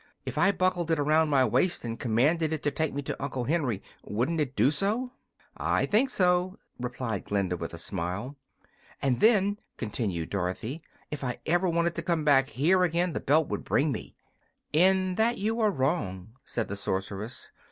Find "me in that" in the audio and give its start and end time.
13.91-15.37